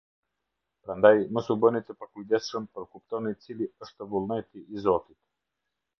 [0.85, 5.21] Prandaj mos u bëni të pakujdesshëm, por kuptoni cili është vullneti i Zotit.